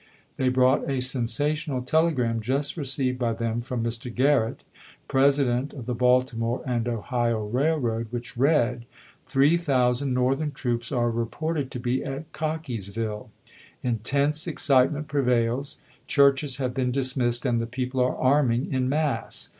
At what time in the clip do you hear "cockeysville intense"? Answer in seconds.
12.31-14.47